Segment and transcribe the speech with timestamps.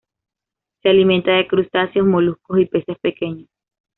[0.81, 3.47] Se alimenta de crustáceos, moluscos y peces pequeños.